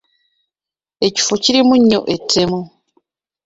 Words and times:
Ekifo 1.07 1.33
kirimu 1.43 1.73
nnyo 1.79 1.99
ettemu. 2.15 2.61